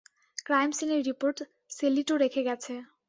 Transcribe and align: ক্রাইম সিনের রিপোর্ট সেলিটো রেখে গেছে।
ক্রাইম 0.45 0.69
সিনের 0.77 1.01
রিপোর্ট 1.09 1.37
সেলিটো 1.69 2.13
রেখে 2.17 2.41
গেছে। 2.47 2.73